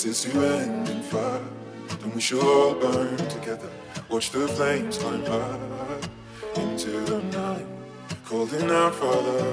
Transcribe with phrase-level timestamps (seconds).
[0.00, 1.42] Since you're in fire.
[2.00, 3.68] Then we should all burn together.
[4.08, 6.00] Watch the flames climb high
[6.56, 7.66] into the night,
[8.24, 9.44] calling out Father.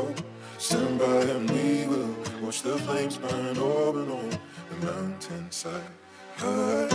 [0.00, 0.12] Oh,
[0.58, 4.30] stand by and we will watch the flames burn over and on
[4.70, 5.92] the mountainside.
[6.36, 6.88] High.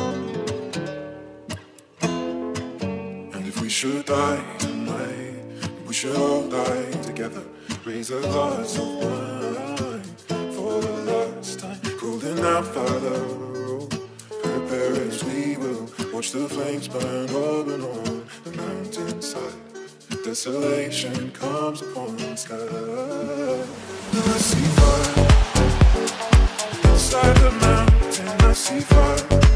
[3.36, 5.44] And if we should die tonight,
[5.88, 7.44] we should all die together.
[7.86, 9.87] Raise a glass of wine
[12.38, 13.88] and I follow.
[14.44, 15.90] Prepare as we will.
[16.14, 19.54] Watch the flames burn over and on the mountainside.
[20.24, 22.56] Desolation comes upon the sky.
[24.14, 25.16] Now I see fire.
[26.92, 29.47] Inside the mountain, I see fire.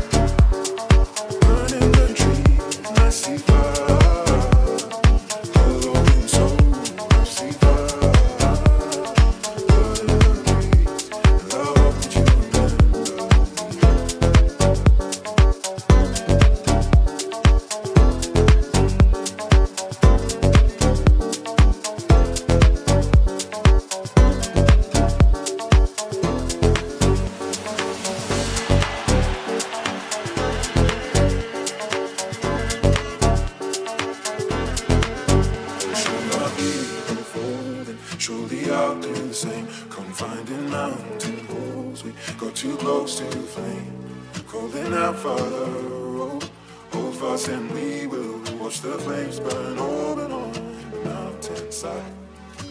[49.32, 49.78] waves burn
[50.20, 50.52] and on
[50.92, 52.14] the mountainside.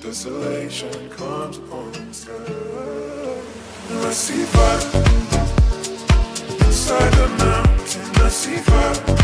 [0.00, 2.34] Desolation comes upon the sky.
[3.90, 4.80] And I see fire
[6.66, 8.22] inside the mountain.
[8.22, 9.19] I see fire.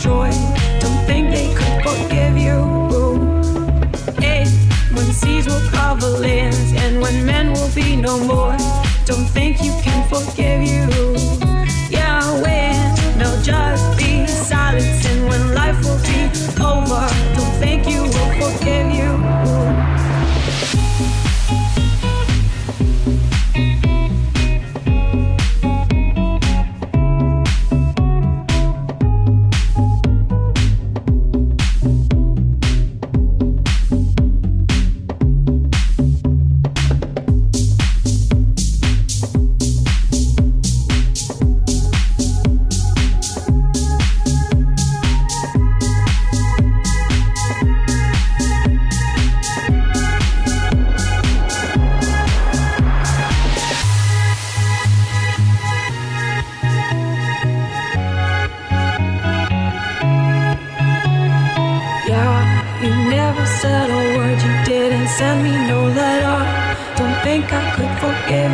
[0.00, 0.32] destroyed.
[0.80, 2.58] Don't think they could forgive you.
[4.18, 4.46] Hey,
[4.94, 8.56] when seas will cover lands, and when men will be no more,
[9.04, 10.88] don't think you can forgive you.
[11.90, 16.20] Yeah, when there'll just be silence, and when life will be
[16.62, 17.06] over,
[17.36, 18.89] don't think you will forgive.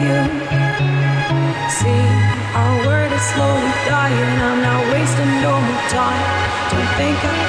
[0.06, 2.04] See,
[2.54, 4.38] our world is slowly dying.
[4.48, 6.22] I'm not wasting no more time.
[6.70, 7.45] Don't think I.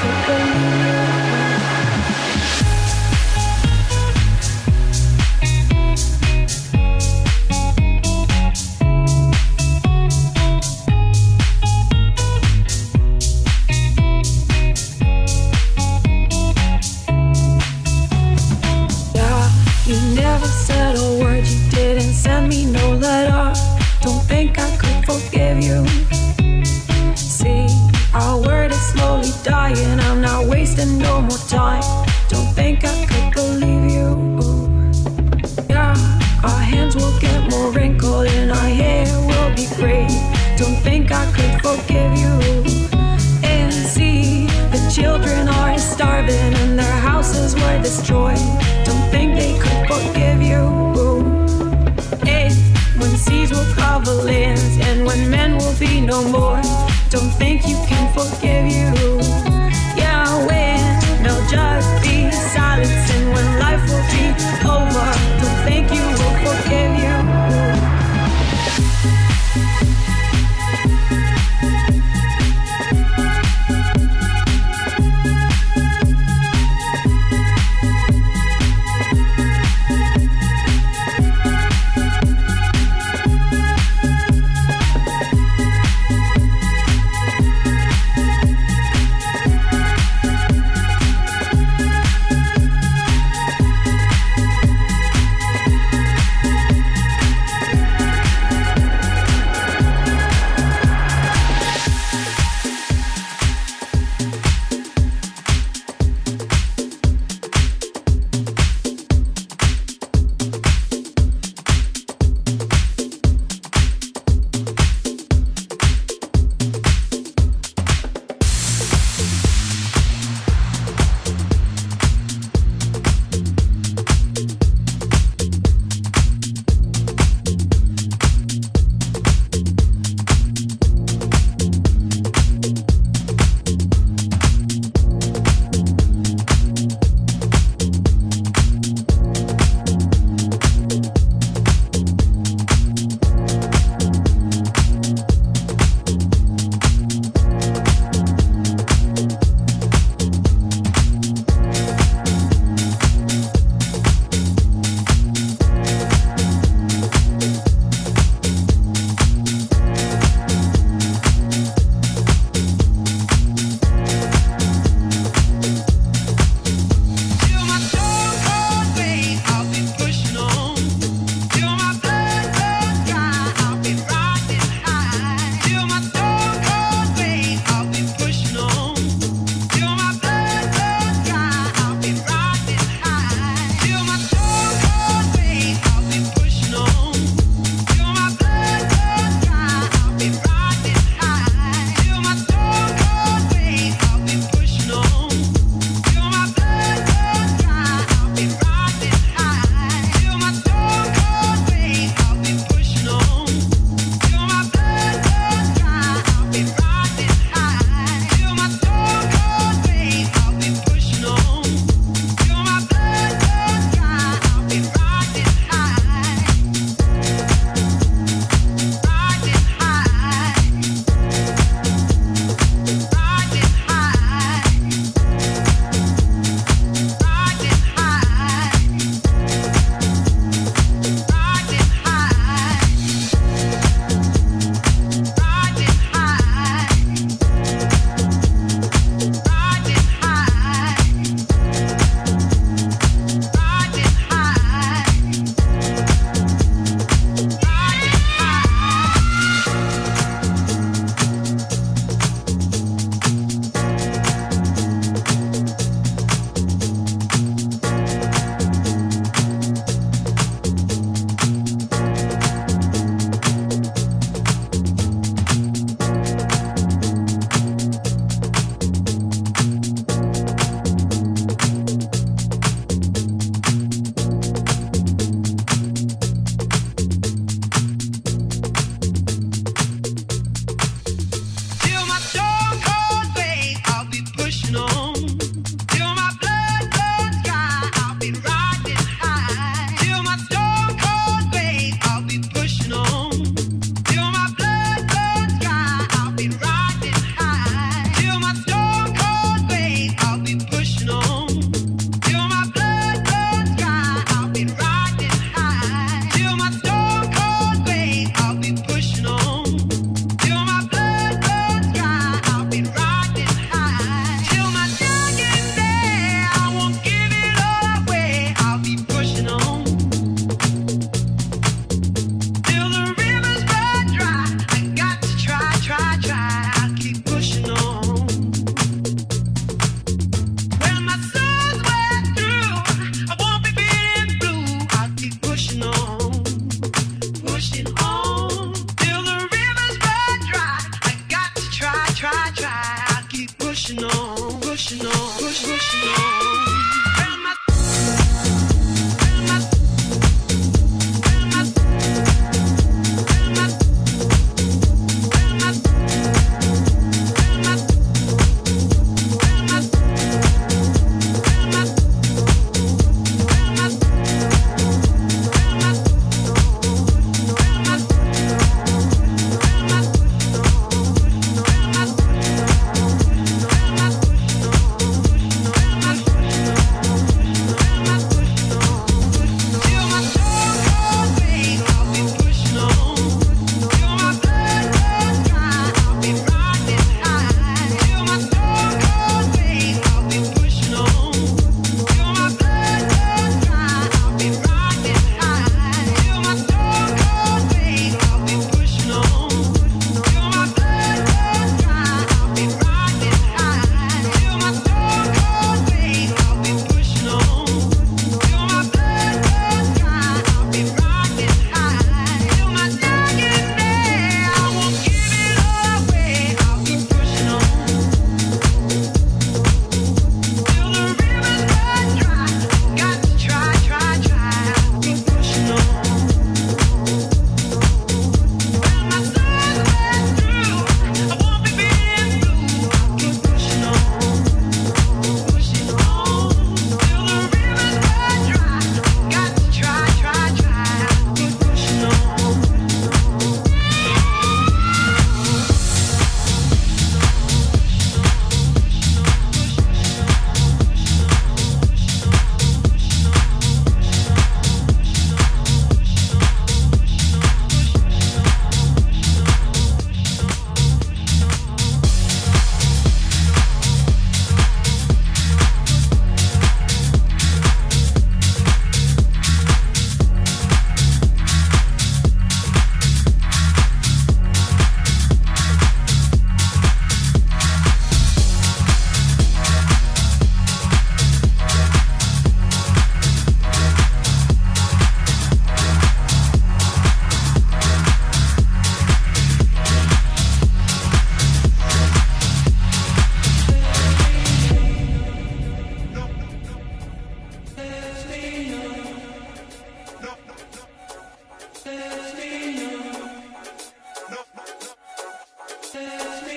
[506.06, 506.57] tells me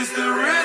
[0.00, 0.59] is the rhythm